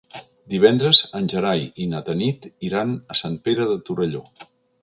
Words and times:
Divendres 0.53 1.01
en 1.19 1.29
Gerai 1.33 1.61
i 1.85 1.87
na 1.93 2.01
Tanit 2.09 2.49
iran 2.71 2.97
a 3.17 3.21
Sant 3.23 3.39
Pere 3.49 3.73
de 3.75 3.81
Torelló. 3.91 4.27